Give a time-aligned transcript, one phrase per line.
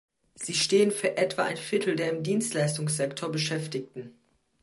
[0.33, 4.15] Sie stehen für etwa ein Viertel der im Dienstleistungssektor Beschäftigten.